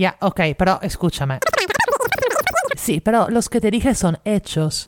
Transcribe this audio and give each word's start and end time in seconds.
Ya, 0.00 0.16
ok, 0.20 0.40
pero 0.56 0.80
escúchame. 0.80 1.40
Sí, 2.74 3.00
pero 3.00 3.28
los 3.28 3.50
que 3.50 3.60
te 3.60 3.70
dije 3.70 3.94
son 3.94 4.18
hechos. 4.24 4.86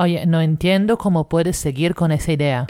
Oye, 0.00 0.26
no 0.26 0.40
entiendo 0.40 0.98
cómo 0.98 1.28
puedes 1.28 1.56
seguir 1.56 1.94
con 1.94 2.10
esa 2.10 2.32
idea. 2.32 2.66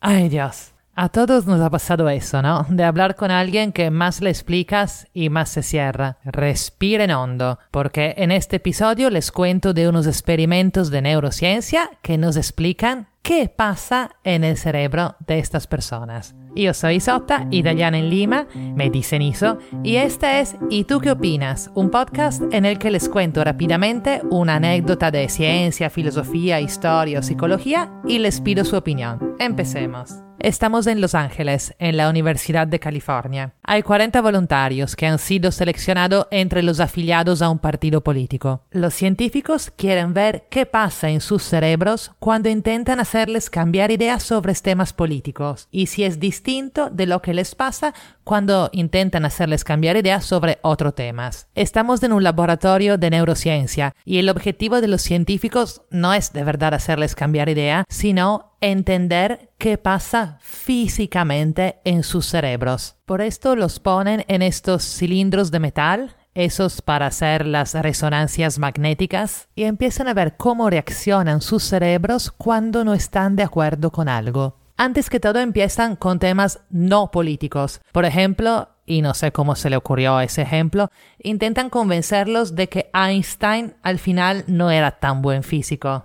Ay, 0.00 0.30
Dios. 0.30 0.72
A 0.98 1.10
todos 1.10 1.46
nos 1.46 1.60
ha 1.60 1.68
pasado 1.68 2.08
eso, 2.08 2.40
¿no? 2.40 2.64
De 2.70 2.82
hablar 2.82 3.16
con 3.16 3.30
alguien 3.30 3.70
que 3.70 3.90
más 3.90 4.22
le 4.22 4.30
explicas 4.30 5.06
y 5.12 5.28
más 5.28 5.50
se 5.50 5.62
cierra. 5.62 6.16
Respiren 6.24 7.10
hondo, 7.10 7.58
porque 7.70 8.14
en 8.16 8.32
este 8.32 8.56
episodio 8.56 9.10
les 9.10 9.30
cuento 9.30 9.74
de 9.74 9.90
unos 9.90 10.06
experimentos 10.06 10.90
de 10.90 11.02
neurociencia 11.02 11.90
que 12.00 12.16
nos 12.16 12.38
explican 12.38 13.08
qué 13.20 13.52
pasa 13.54 14.12
en 14.24 14.42
el 14.42 14.56
cerebro 14.56 15.16
de 15.26 15.38
estas 15.38 15.66
personas. 15.66 16.34
Yo 16.54 16.72
soy 16.72 16.94
Isotta, 16.94 17.46
italiana 17.50 17.98
en 17.98 18.08
Lima, 18.08 18.46
me 18.54 18.88
dicen 18.88 19.20
Iso, 19.20 19.58
y 19.82 19.96
este 19.96 20.40
es 20.40 20.56
¿Y 20.70 20.84
tú 20.84 21.00
qué 21.00 21.10
opinas? 21.10 21.70
Un 21.74 21.90
podcast 21.90 22.42
en 22.52 22.64
el 22.64 22.78
que 22.78 22.90
les 22.90 23.10
cuento 23.10 23.44
rápidamente 23.44 24.22
una 24.30 24.54
anécdota 24.54 25.10
de 25.10 25.28
ciencia, 25.28 25.90
filosofía, 25.90 26.58
historia 26.58 27.18
o 27.18 27.22
psicología 27.22 27.92
y 28.08 28.18
les 28.18 28.40
pido 28.40 28.64
su 28.64 28.76
opinión. 28.76 29.36
Empecemos. 29.38 30.25
Estamos 30.38 30.86
en 30.86 31.00
Los 31.00 31.14
Ángeles, 31.14 31.74
en 31.78 31.96
la 31.96 32.10
Universidad 32.10 32.66
de 32.66 32.78
California. 32.78 33.54
Hay 33.62 33.82
40 33.82 34.20
voluntarios 34.20 34.94
que 34.94 35.06
han 35.06 35.18
sido 35.18 35.50
seleccionados 35.50 36.26
entre 36.30 36.62
los 36.62 36.78
afiliados 36.78 37.40
a 37.40 37.48
un 37.48 37.58
partido 37.58 38.02
político. 38.02 38.62
Los 38.70 38.94
científicos 38.94 39.72
quieren 39.74 40.12
ver 40.12 40.46
qué 40.50 40.66
pasa 40.66 41.08
en 41.08 41.22
sus 41.22 41.42
cerebros 41.42 42.12
cuando 42.18 42.50
intentan 42.50 43.00
hacerles 43.00 43.48
cambiar 43.48 43.90
ideas 43.90 44.22
sobre 44.22 44.54
temas 44.54 44.92
políticos 44.92 45.68
y 45.70 45.86
si 45.86 46.04
es 46.04 46.20
distinto 46.20 46.90
de 46.90 47.06
lo 47.06 47.22
que 47.22 47.34
les 47.34 47.54
pasa 47.54 47.94
cuando 48.22 48.68
intentan 48.72 49.24
hacerles 49.24 49.64
cambiar 49.64 49.96
ideas 49.96 50.24
sobre 50.24 50.58
otros 50.62 50.94
temas. 50.94 51.48
Estamos 51.54 52.02
en 52.02 52.12
un 52.12 52.24
laboratorio 52.24 52.98
de 52.98 53.10
neurociencia 53.10 53.94
y 54.04 54.18
el 54.18 54.28
objetivo 54.28 54.80
de 54.80 54.88
los 54.88 55.02
científicos 55.02 55.82
no 55.90 56.12
es 56.12 56.32
de 56.32 56.44
verdad 56.44 56.74
hacerles 56.74 57.14
cambiar 57.14 57.48
idea, 57.48 57.84
sino 57.88 58.55
entender 58.60 59.50
qué 59.58 59.78
pasa 59.78 60.38
físicamente 60.40 61.80
en 61.84 62.02
sus 62.02 62.26
cerebros. 62.26 62.96
Por 63.04 63.20
esto 63.20 63.56
los 63.56 63.80
ponen 63.80 64.24
en 64.28 64.42
estos 64.42 64.82
cilindros 64.84 65.50
de 65.50 65.60
metal, 65.60 66.16
esos 66.34 66.82
para 66.82 67.06
hacer 67.06 67.46
las 67.46 67.74
resonancias 67.74 68.58
magnéticas, 68.58 69.48
y 69.54 69.64
empiezan 69.64 70.08
a 70.08 70.14
ver 70.14 70.36
cómo 70.36 70.68
reaccionan 70.68 71.40
sus 71.40 71.62
cerebros 71.62 72.30
cuando 72.30 72.84
no 72.84 72.94
están 72.94 73.36
de 73.36 73.42
acuerdo 73.42 73.90
con 73.90 74.08
algo. 74.08 74.58
Antes 74.76 75.08
que 75.08 75.20
todo 75.20 75.38
empiezan 75.40 75.96
con 75.96 76.18
temas 76.18 76.60
no 76.68 77.10
políticos. 77.10 77.80
Por 77.92 78.04
ejemplo, 78.04 78.68
y 78.84 79.00
no 79.00 79.14
sé 79.14 79.32
cómo 79.32 79.56
se 79.56 79.70
le 79.70 79.76
ocurrió 79.76 80.20
ese 80.20 80.42
ejemplo, 80.42 80.90
intentan 81.18 81.70
convencerlos 81.70 82.54
de 82.54 82.68
que 82.68 82.90
Einstein 82.92 83.74
al 83.82 83.98
final 83.98 84.44
no 84.46 84.70
era 84.70 84.92
tan 84.92 85.22
buen 85.22 85.42
físico. 85.42 86.04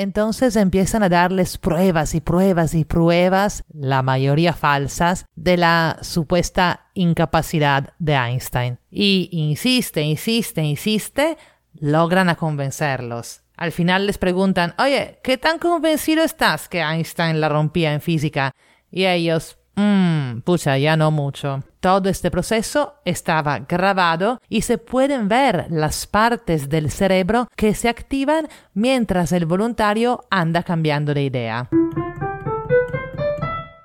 Entonces 0.00 0.54
empiezan 0.54 1.02
a 1.02 1.08
darles 1.08 1.58
pruebas 1.58 2.14
y 2.14 2.20
pruebas 2.20 2.72
y 2.74 2.84
pruebas, 2.84 3.64
la 3.74 4.02
mayoría 4.02 4.52
falsas, 4.52 5.26
de 5.34 5.56
la 5.56 5.98
supuesta 6.02 6.86
incapacidad 6.94 7.94
de 7.98 8.12
Einstein. 8.14 8.78
Y 8.92 9.28
insiste, 9.32 10.02
insiste, 10.02 10.62
insiste, 10.62 11.36
logran 11.80 12.28
a 12.28 12.36
convencerlos. 12.36 13.42
Al 13.56 13.72
final 13.72 14.06
les 14.06 14.18
preguntan, 14.18 14.72
oye, 14.78 15.18
¿qué 15.24 15.36
tan 15.36 15.58
convencido 15.58 16.22
estás 16.22 16.68
que 16.68 16.78
Einstein 16.78 17.40
la 17.40 17.48
rompía 17.48 17.92
en 17.92 18.00
física? 18.00 18.52
Y 18.92 19.04
ellos, 19.04 19.58
mmm, 19.74 20.42
pucha, 20.44 20.78
ya 20.78 20.96
no 20.96 21.10
mucho. 21.10 21.64
Todo 21.80 22.08
este 22.08 22.30
proceso 22.32 22.94
estaba 23.04 23.60
grabado 23.60 24.40
y 24.48 24.62
se 24.62 24.78
pueden 24.78 25.28
ver 25.28 25.66
las 25.70 26.08
partes 26.08 26.68
del 26.68 26.90
cerebro 26.90 27.46
que 27.54 27.74
se 27.74 27.88
activan 27.88 28.48
mientras 28.74 29.30
el 29.30 29.46
voluntario 29.46 30.24
anda 30.28 30.64
cambiando 30.64 31.14
de 31.14 31.22
idea. 31.22 31.68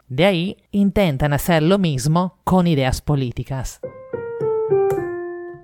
De 0.08 0.26
ahí 0.26 0.58
intentan 0.72 1.34
hacer 1.34 1.62
lo 1.62 1.78
mismo 1.78 2.40
con 2.44 2.66
ideas 2.66 3.02
políticas. 3.02 3.80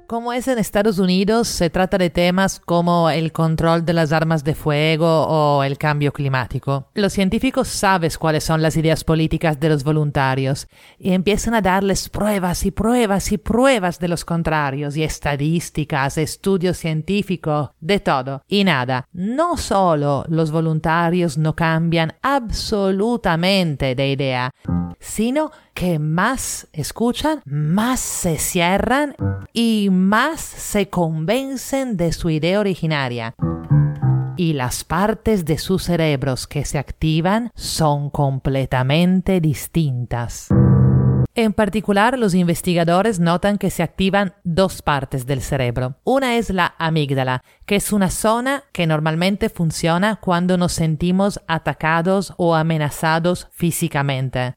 Como 0.09 0.33
es 0.33 0.47
en 0.47 0.57
Estados 0.57 0.97
Unidos, 0.97 1.47
se 1.47 1.69
trata 1.69 1.99
de 1.99 2.09
temas 2.09 2.59
como 2.59 3.11
el 3.11 3.31
control 3.31 3.85
de 3.85 3.93
las 3.93 4.11
armas 4.11 4.43
de 4.43 4.55
fuego 4.55 5.27
o 5.27 5.63
el 5.63 5.77
cambio 5.77 6.11
climático. 6.11 6.87
Los 6.95 7.13
científicos 7.13 7.67
saben 7.67 8.09
cuáles 8.17 8.43
son 8.43 8.63
las 8.63 8.75
ideas 8.75 9.03
políticas 9.03 9.59
de 9.59 9.69
los 9.69 9.83
voluntarios 9.83 10.67
y 10.97 11.11
empiezan 11.11 11.53
a 11.53 11.61
darles 11.61 12.09
pruebas 12.09 12.65
y 12.65 12.71
pruebas 12.71 13.31
y 13.31 13.37
pruebas 13.37 13.99
de 13.99 14.07
los 14.07 14.25
contrarios 14.25 14.97
y 14.97 15.03
estadísticas, 15.03 16.17
estudios 16.17 16.77
científicos, 16.77 17.69
de 17.79 17.99
todo. 17.99 18.41
Y 18.47 18.63
nada, 18.63 19.07
no 19.13 19.57
solo 19.57 20.25
los 20.27 20.49
voluntarios 20.49 21.37
no 21.37 21.55
cambian 21.55 22.15
absolutamente 22.23 23.93
de 23.93 24.09
idea, 24.09 24.51
sino 24.99 25.51
que 25.79 25.97
más 25.97 26.67
escuchan, 26.73 27.41
más 27.45 28.01
se 28.01 28.37
cierran 28.37 29.15
y 29.53 29.87
más 29.89 30.41
se 30.41 30.89
convencen 30.89 31.95
de 31.95 32.11
su 32.11 32.29
idea 32.29 32.59
originaria. 32.59 33.33
Y 34.35 34.53
las 34.53 34.83
partes 34.83 35.45
de 35.45 35.57
sus 35.57 35.83
cerebros 35.83 36.47
que 36.47 36.65
se 36.65 36.79
activan 36.79 37.51
son 37.55 38.09
completamente 38.09 39.39
distintas. 39.39 40.49
En 41.33 41.53
particular, 41.53 42.19
los 42.19 42.35
investigadores 42.35 43.21
notan 43.21 43.57
que 43.57 43.69
se 43.69 43.81
activan 43.81 44.33
dos 44.43 44.81
partes 44.81 45.25
del 45.25 45.41
cerebro. 45.41 45.95
Una 46.03 46.35
es 46.35 46.49
la 46.49 46.75
amígdala, 46.77 47.41
que 47.65 47.77
es 47.77 47.93
una 47.93 48.09
zona 48.09 48.65
que 48.73 48.85
normalmente 48.85 49.47
funciona 49.47 50.17
cuando 50.17 50.57
nos 50.57 50.73
sentimos 50.73 51.39
atacados 51.47 52.33
o 52.35 52.53
amenazados 52.53 53.47
físicamente. 53.51 54.53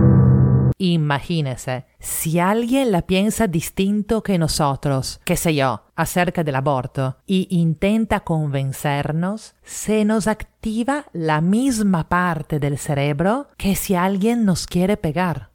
Imagínese, 0.85 1.87
si 2.01 2.41
alguien 2.41 2.91
la 2.91 3.03
piensa 3.03 3.47
distinto 3.47 4.25
que 4.25 4.37
nosotros, 4.37 5.21
qué 5.25 5.37
sé 5.37 5.55
yo, 5.55 5.85
acerca 5.95 6.43
del 6.43 6.57
aborto, 6.57 7.19
y 7.25 7.47
intenta 7.51 8.19
convencernos, 8.25 9.55
se 9.63 10.05
nos 10.05 10.27
activa 10.27 11.05
la 11.13 11.41
misma 11.41 12.09
parte 12.09 12.59
del 12.59 12.79
cerebro 12.79 13.47
que 13.57 13.77
si 13.77 13.95
alguien 13.95 14.45
nos 14.45 14.67
quiere 14.67 14.97
pegar. 14.97 15.53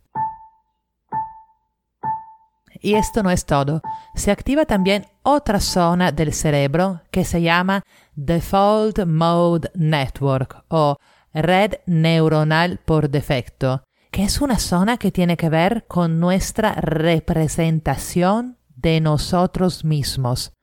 Y 2.79 2.93
esto 2.93 3.21
no 3.21 3.29
es 3.29 3.45
todo. 3.45 3.81
Se 4.15 4.31
activa 4.31 4.63
también 4.63 5.07
otra 5.23 5.59
zona 5.59 6.13
del 6.13 6.31
cerebro 6.31 7.01
que 7.11 7.25
se 7.25 7.41
llama 7.41 7.83
Default 8.15 9.05
Mode 9.05 9.71
Network 9.75 10.63
o 10.69 10.95
red 11.33 11.73
neuronal 11.85 12.79
por 12.85 13.09
defecto, 13.09 13.83
que 14.17 14.23
es 14.23 14.41
una 14.41 14.57
zona 14.57 14.97
que 14.97 15.11
tiene 15.11 15.37
que 15.37 15.47
ver 15.47 15.85
con 15.87 16.19
nuestra 16.19 16.73
representación 16.73 18.57
de 18.75 18.99
nosotros 18.99 19.85
mismos, 19.85 20.53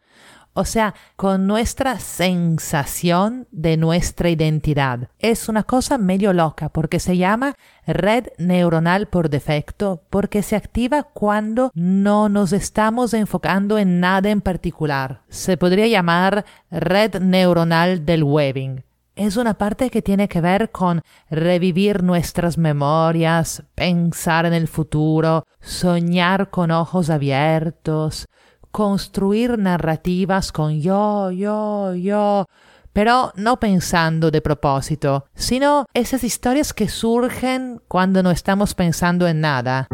o 0.54 0.64
sea, 0.64 0.96
con 1.14 1.46
nuestra 1.46 2.00
sensación 2.00 3.46
de 3.52 3.76
nuestra 3.76 4.28
identidad. 4.28 5.08
Es 5.20 5.48
una 5.48 5.62
cosa 5.62 5.98
medio 5.98 6.32
loca 6.32 6.68
porque 6.68 6.98
se 6.98 7.16
llama 7.16 7.54
red 7.86 8.26
neuronal 8.38 9.06
por 9.06 9.30
defecto 9.30 10.02
porque 10.10 10.42
se 10.42 10.56
activa 10.56 11.04
cuando 11.04 11.70
no 11.74 12.28
nos 12.28 12.52
estamos 12.52 13.14
enfocando 13.14 13.78
en 13.78 14.00
nada 14.00 14.30
en 14.30 14.40
particular. 14.40 15.22
Se 15.28 15.56
podría 15.56 15.86
llamar 15.86 16.44
red 16.72 17.20
neuronal 17.20 18.04
del 18.04 18.24
webbing 18.24 18.82
es 19.16 19.36
una 19.36 19.54
parte 19.54 19.90
que 19.90 20.02
tiene 20.02 20.28
que 20.28 20.40
ver 20.40 20.70
con 20.70 21.02
revivir 21.30 22.02
nuestras 22.02 22.58
memorias, 22.58 23.62
pensar 23.74 24.46
en 24.46 24.52
el 24.52 24.68
futuro, 24.68 25.44
soñar 25.60 26.50
con 26.50 26.70
ojos 26.70 27.10
abiertos, 27.10 28.26
construir 28.72 29.58
narrativas 29.58 30.50
con 30.50 30.80
yo, 30.80 31.30
yo, 31.30 31.94
yo, 31.94 32.46
pero 32.92 33.32
no 33.36 33.60
pensando 33.60 34.30
de 34.30 34.40
propósito, 34.40 35.26
sino 35.34 35.86
esas 35.94 36.24
historias 36.24 36.72
que 36.72 36.88
surgen 36.88 37.80
cuando 37.86 38.22
no 38.22 38.30
estamos 38.32 38.74
pensando 38.74 39.28
en 39.28 39.40
nada. 39.40 39.86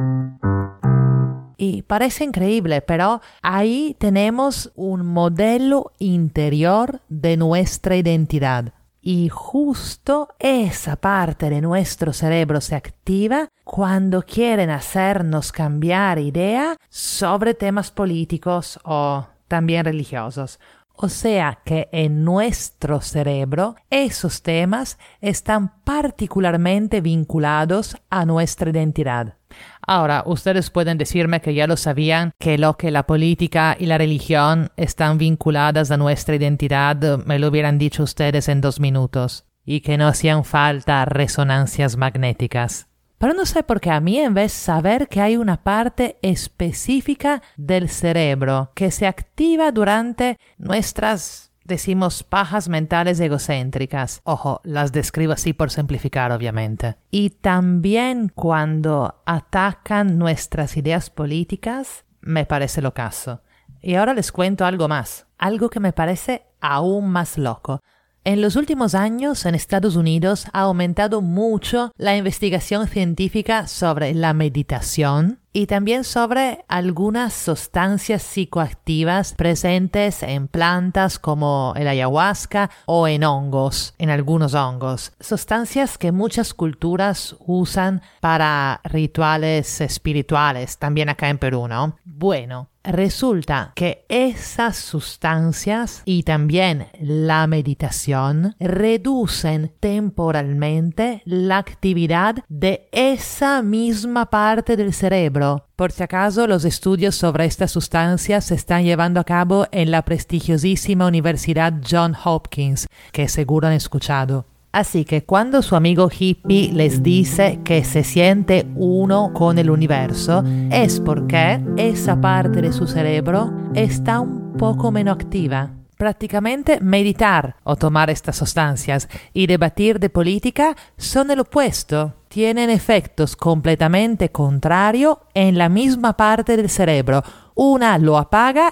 Y 1.58 1.82
parece 1.82 2.24
increíble, 2.24 2.80
pero 2.80 3.20
ahí 3.42 3.94
tenemos 3.98 4.72
un 4.76 5.04
modelo 5.04 5.92
interior 5.98 7.02
de 7.10 7.36
nuestra 7.36 7.96
identidad 7.96 8.72
y 9.02 9.28
justo 9.28 10.28
esa 10.38 10.96
parte 10.96 11.48
de 11.50 11.60
nuestro 11.60 12.12
cerebro 12.12 12.60
se 12.60 12.76
activa 12.76 13.48
cuando 13.64 14.22
quieren 14.22 14.70
hacernos 14.70 15.52
cambiar 15.52 16.18
idea 16.18 16.76
sobre 16.88 17.54
temas 17.54 17.90
políticos 17.90 18.78
o 18.84 19.26
también 19.48 19.84
religiosos. 19.84 20.60
O 21.02 21.08
sea 21.08 21.60
que 21.64 21.88
en 21.92 22.24
nuestro 22.24 23.00
cerebro 23.00 23.74
esos 23.88 24.42
temas 24.42 24.98
están 25.22 25.82
particularmente 25.82 27.00
vinculados 27.00 27.96
a 28.10 28.26
nuestra 28.26 28.68
identidad. 28.68 29.38
Ahora, 29.80 30.22
ustedes 30.26 30.68
pueden 30.68 30.98
decirme 30.98 31.40
que 31.40 31.54
ya 31.54 31.66
lo 31.66 31.78
sabían, 31.78 32.32
que 32.38 32.58
lo 32.58 32.76
que 32.76 32.90
la 32.90 33.06
política 33.06 33.78
y 33.80 33.86
la 33.86 33.96
religión 33.96 34.72
están 34.76 35.16
vinculadas 35.16 35.90
a 35.90 35.96
nuestra 35.96 36.36
identidad, 36.36 36.98
me 37.24 37.38
lo 37.38 37.48
hubieran 37.48 37.78
dicho 37.78 38.02
ustedes 38.02 38.50
en 38.50 38.60
dos 38.60 38.78
minutos, 38.78 39.46
y 39.64 39.80
que 39.80 39.96
no 39.96 40.06
hacían 40.06 40.44
falta 40.44 41.06
resonancias 41.06 41.96
magnéticas. 41.96 42.89
Pero 43.20 43.34
no 43.34 43.44
sé 43.44 43.62
por 43.62 43.82
qué 43.82 43.90
a 43.90 44.00
mí 44.00 44.18
en 44.18 44.32
vez 44.32 44.50
de 44.50 44.58
saber 44.60 45.06
que 45.06 45.20
hay 45.20 45.36
una 45.36 45.62
parte 45.62 46.18
específica 46.22 47.42
del 47.58 47.90
cerebro 47.90 48.72
que 48.74 48.90
se 48.90 49.06
activa 49.06 49.72
durante 49.72 50.38
nuestras, 50.56 51.52
decimos, 51.64 52.22
pajas 52.22 52.70
mentales 52.70 53.20
egocéntricas. 53.20 54.22
Ojo, 54.24 54.62
las 54.64 54.92
describo 54.92 55.34
así 55.34 55.52
por 55.52 55.70
simplificar, 55.70 56.32
obviamente. 56.32 56.96
Y 57.10 57.28
también 57.28 58.32
cuando 58.34 59.20
atacan 59.26 60.16
nuestras 60.16 60.78
ideas 60.78 61.10
políticas, 61.10 62.06
me 62.22 62.46
parece 62.46 62.80
lo 62.80 62.94
caso. 62.94 63.42
Y 63.82 63.96
ahora 63.96 64.14
les 64.14 64.32
cuento 64.32 64.64
algo 64.64 64.88
más, 64.88 65.26
algo 65.36 65.68
que 65.68 65.78
me 65.78 65.92
parece 65.92 66.46
aún 66.62 67.10
más 67.10 67.36
loco. 67.36 67.82
En 68.22 68.42
los 68.42 68.56
últimos 68.56 68.94
años 68.94 69.46
en 69.46 69.54
Estados 69.54 69.96
Unidos 69.96 70.46
ha 70.52 70.60
aumentado 70.60 71.22
mucho 71.22 71.92
la 71.96 72.16
investigación 72.16 72.86
científica 72.86 73.66
sobre 73.66 74.12
la 74.12 74.34
meditación 74.34 75.39
y 75.52 75.66
también 75.66 76.04
sobre 76.04 76.64
algunas 76.68 77.32
sustancias 77.32 78.22
psicoactivas 78.22 79.34
presentes 79.34 80.22
en 80.22 80.48
plantas 80.48 81.18
como 81.18 81.72
el 81.76 81.88
ayahuasca 81.88 82.70
o 82.86 83.08
en 83.08 83.24
hongos, 83.24 83.94
en 83.98 84.10
algunos 84.10 84.54
hongos, 84.54 85.12
sustancias 85.18 85.98
que 85.98 86.12
muchas 86.12 86.54
culturas 86.54 87.36
usan 87.40 88.02
para 88.20 88.80
rituales 88.84 89.80
espirituales, 89.80 90.78
también 90.78 91.08
acá 91.08 91.28
en 91.28 91.38
Perú, 91.38 91.66
¿no? 91.68 91.96
Bueno, 92.04 92.70
Resulta 92.82 93.72
que 93.74 94.06
esas 94.08 94.76
sustancias 94.78 96.00
y 96.06 96.22
también 96.22 96.86
la 96.98 97.46
meditación 97.46 98.56
reducen 98.58 99.70
temporalmente 99.80 101.20
la 101.26 101.58
actividad 101.58 102.36
de 102.48 102.88
esa 102.92 103.60
misma 103.60 104.30
parte 104.30 104.78
del 104.78 104.94
cerebro. 104.94 105.39
Por 105.76 105.92
si 105.92 106.02
acaso, 106.02 106.46
los 106.46 106.64
estudios 106.64 107.14
sobre 107.14 107.44
estas 107.46 107.70
sustancias 107.70 108.44
se 108.44 108.54
están 108.54 108.84
llevando 108.84 109.20
a 109.20 109.24
cabo 109.24 109.66
en 109.72 109.90
la 109.90 110.02
prestigiosísima 110.02 111.06
Universidad 111.06 111.74
John 111.88 112.14
Hopkins, 112.24 112.86
que 113.12 113.28
seguro 113.28 113.68
han 113.68 113.74
escuchado. 113.74 114.44
Así 114.72 115.04
que 115.04 115.24
cuando 115.24 115.62
su 115.62 115.74
amigo 115.74 116.08
hippie 116.16 116.72
les 116.72 117.02
dice 117.02 117.58
que 117.64 117.82
se 117.84 118.04
siente 118.04 118.68
uno 118.76 119.32
con 119.34 119.58
el 119.58 119.68
universo, 119.68 120.44
es 120.70 121.00
porque 121.00 121.60
esa 121.76 122.20
parte 122.20 122.62
de 122.62 122.72
su 122.72 122.86
cerebro 122.86 123.52
está 123.74 124.20
un 124.20 124.52
poco 124.56 124.92
menos 124.92 125.14
activa. 125.14 125.79
Prácticamente 126.00 126.80
meditar 126.80 127.56
o 127.62 127.76
tomar 127.76 128.08
estas 128.08 128.34
sustancias 128.38 129.06
y 129.34 129.46
debatir 129.46 130.00
de 130.00 130.08
política 130.08 130.74
son 130.96 131.30
el 131.30 131.40
opuesto. 131.40 132.14
Tienen 132.28 132.70
efectos 132.70 133.36
completamente 133.36 134.32
contrarios 134.32 135.18
en 135.34 135.58
la 135.58 135.68
misma 135.68 136.16
parte 136.16 136.56
del 136.56 136.70
cerebro. 136.70 137.22
Una 137.54 137.98
lo 137.98 138.16
apaga 138.16 138.70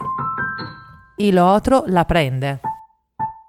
y 1.18 1.32
lo 1.32 1.52
otro 1.52 1.84
la 1.86 2.06
prende. 2.06 2.60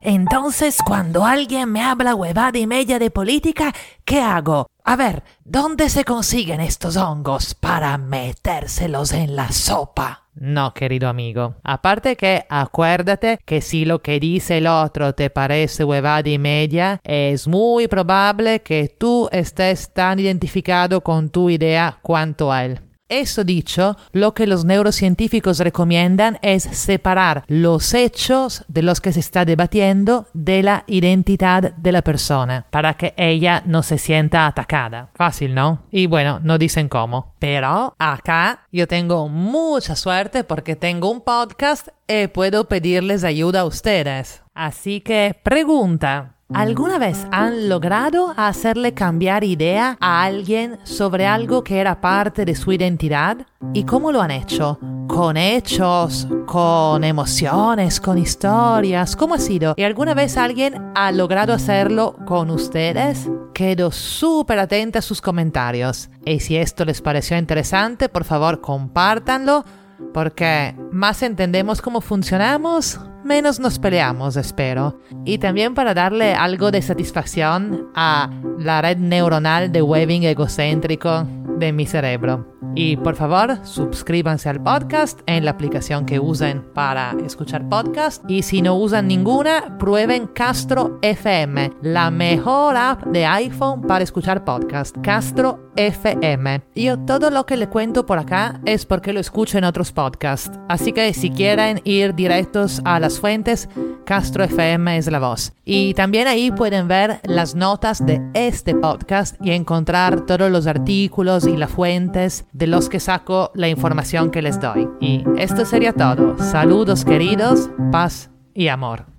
Entonces, 0.02 0.80
cuando 0.86 1.24
alguien 1.24 1.72
me 1.72 1.82
habla 1.82 2.16
huevada 2.16 2.60
y 2.60 2.68
media 2.68 3.00
de 3.00 3.12
política, 3.12 3.74
¿qué 4.04 4.22
hago? 4.22 4.68
A 4.84 4.98
ver, 4.98 5.24
¿dónde 5.46 5.88
se 5.88 6.04
consiguen 6.04 6.60
estos 6.60 6.98
hongos 6.98 7.56
para 7.56 7.98
metérselos 7.98 9.14
en 9.14 9.38
la 9.38 9.54
sopa? 9.54 10.29
No, 10.40 10.74
querido 10.74 11.10
amigo. 11.10 11.56
Aparte 11.64 12.16
que 12.16 12.46
acuérdate 12.48 13.40
que 13.46 13.60
si 13.60 13.84
lo 13.84 14.02
que 14.02 14.22
dice 14.22 14.60
el 14.60 14.68
otro 14.68 15.14
te 15.14 15.30
parece 15.30 15.84
huevada 15.84 16.30
y 16.30 16.40
media, 16.40 17.02
es 17.04 17.46
muy 17.46 17.90
probable 17.90 18.62
que 18.62 18.88
tú 18.88 19.28
estés 19.34 19.94
tan 19.94 20.18
identificado 20.18 21.02
con 21.02 21.30
tu 21.30 21.50
idea 21.50 22.00
cuanto 22.02 22.54
a 22.54 22.64
él. 22.64 22.80
Eso 23.10 23.44
dicho, 23.44 23.98
lo 24.12 24.36
que 24.36 24.46
los 24.46 24.66
neurocientíficos 24.66 25.58
recomiendan 25.60 26.38
es 26.44 26.62
separar 26.62 27.44
los 27.48 27.96
hechos 27.96 28.64
de 28.68 28.84
los 28.84 29.02
que 29.02 29.12
se 29.12 29.20
está 29.20 29.46
debatiendo 29.46 30.28
de 30.34 30.62
la 30.62 30.84
identidad 30.86 31.74
de 31.74 31.92
la 31.92 32.04
persona, 32.04 32.68
para 32.70 32.94
que 32.94 33.16
ella 33.18 33.64
no 33.66 33.82
se 33.82 33.98
sienta 33.98 34.46
atacada. 34.46 35.10
Fácil, 35.16 35.56
¿no? 35.56 35.82
Y 35.90 36.06
bueno, 36.06 36.40
no 36.44 36.60
dicen 36.60 36.88
cómo. 36.88 37.34
Pero 37.40 37.96
acá 37.98 38.68
yo 38.72 38.88
tengo 38.88 39.28
mucha 39.28 39.96
suerte 39.96 40.44
porque 40.44 40.76
tengo 40.76 41.10
un 41.10 41.22
podcast 41.22 41.88
y 42.08 42.28
puedo 42.28 42.68
pedirles 42.68 43.24
ayuda 43.24 43.62
a 43.62 43.66
ustedes. 43.66 44.44
Así 44.54 45.02
que 45.02 45.36
pregunta, 45.42 46.36
¿Alguna 46.54 46.98
vez 46.98 47.28
han 47.32 47.70
logrado 47.70 48.34
hacerle 48.36 48.96
cambiar 48.96 49.44
idea 49.44 49.98
a 50.00 50.24
alguien 50.24 50.80
sobre 50.84 51.28
algo 51.28 51.64
que 51.64 51.78
era 51.78 52.02
parte 52.02 52.44
de 52.44 52.56
su 52.56 52.72
identidad? 52.72 53.46
¿Y 53.72 53.84
cómo 53.84 54.12
lo 54.12 54.20
han 54.20 54.32
hecho? 54.32 54.80
¿Con 55.08 55.38
hechos? 55.38 56.28
¿Con 56.48 57.04
emociones? 57.04 58.02
¿Con 58.02 58.18
historias? 58.18 59.16
¿Cómo 59.16 59.36
ha 59.36 59.40
sido? 59.40 59.76
¿Y 59.78 59.84
alguna 59.84 60.16
vez 60.16 60.38
alguien 60.38 60.92
ha 60.96 61.12
logrado 61.12 61.54
hacerlo 61.54 62.16
con 62.26 62.50
ustedes? 62.50 63.30
Quedo 63.54 63.92
súper 63.92 64.58
atenta 64.58 65.00
a 65.00 65.04
sus 65.04 65.22
comentarios. 65.22 66.10
Y 66.26 66.40
si 66.40 66.58
esto 66.58 66.84
les 66.84 67.00
pareció 67.02 67.38
interesante, 67.38 68.10
por 68.10 68.24
favor 68.24 68.60
compártanlo 68.60 69.66
porque 70.14 70.76
más 70.92 71.22
entendemos 71.24 71.82
cómo 71.82 72.02
funcionamos, 72.02 73.00
menos 73.24 73.60
nos 73.60 73.80
peleamos, 73.80 74.36
espero. 74.36 75.00
Y 75.26 75.38
también 75.38 75.74
para 75.74 75.94
darle 75.94 76.34
algo 76.34 76.72
de 76.72 76.82
satisfacción 76.82 77.90
a 77.96 78.30
la 78.58 78.82
red 78.82 78.98
neuronal 78.98 79.72
de 79.72 79.82
webbing 79.82 80.24
egocéntrico 80.24 81.28
de 81.58 81.72
mi 81.74 81.86
cerebro. 81.86 82.59
Y 82.76 82.98
por 82.98 83.16
favor, 83.16 83.60
suscríbanse 83.64 84.50
al 84.50 84.62
podcast 84.62 85.20
en 85.26 85.46
la 85.46 85.52
aplicación 85.52 86.06
que 86.06 86.20
usen 86.20 86.64
para 86.74 87.16
escuchar 87.26 87.68
podcast. 87.70 88.24
Y 88.30 88.44
si 88.44 88.62
no 88.62 88.76
usan 88.76 89.08
ninguna, 89.08 89.78
prueben 89.78 90.28
Castro 90.28 91.00
FM, 91.02 91.74
la 91.82 92.12
mejor 92.12 92.76
app 92.78 93.06
de 93.08 93.26
iPhone 93.26 93.82
para 93.82 94.04
escuchar 94.04 94.44
podcast. 94.44 94.96
Castro 95.02 95.72
FM. 95.76 96.62
Yo 96.76 97.00
todo 97.00 97.30
lo 97.30 97.46
que 97.46 97.58
le 97.58 97.70
cuento 97.70 98.06
por 98.06 98.20
acá 98.20 98.60
es 98.66 98.86
porque 98.86 99.14
lo 99.14 99.20
escucho 99.20 99.58
en 99.58 99.64
otros 99.64 99.92
podcasts. 99.92 100.60
Así 100.68 100.92
que 100.92 101.14
si 101.14 101.30
quieren 101.30 101.82
ir 101.86 102.14
directos 102.16 102.82
a 102.84 103.00
las 103.00 103.20
fuentes, 103.20 103.70
Castro 104.06 104.44
FM 104.44 104.98
es 104.98 105.10
la 105.10 105.20
voz. 105.20 105.54
Y 105.64 105.94
también 105.94 106.28
ahí 106.28 106.52
pueden 106.52 106.88
ver 106.88 107.22
las 107.24 107.56
notas 107.56 108.06
de 108.06 108.22
este 108.34 108.76
podcast 108.76 109.36
y 109.42 109.52
encontrar 109.52 110.26
todos 110.26 110.52
los 110.52 110.68
artículos 110.68 111.46
y 111.46 111.56
las 111.56 111.72
fuentes 111.72 112.46
de 112.52 112.68
los 112.68 112.90
que 112.90 113.00
saco 113.00 113.52
la 113.54 113.68
información 113.68 114.32
que 114.32 114.42
les 114.42 114.60
doy. 114.60 114.88
Y 115.00 115.24
esto 115.38 115.66
sería 115.66 115.94
todo. 115.94 116.38
Saludos 116.38 117.06
queridos, 117.06 117.70
paz 117.92 118.30
y 118.54 118.68
amor. 118.68 119.19